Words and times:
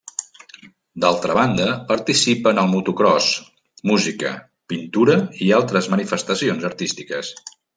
D'altra 1.03 1.35
banda, 1.39 1.67
participa 1.91 2.53
en 2.57 2.61
el 2.63 2.71
motocròs, 2.73 3.27
música, 3.91 4.33
pintura 4.73 5.19
i 5.49 5.55
altres 5.59 5.91
manifestacions 5.97 6.67
artístiques. 6.73 7.33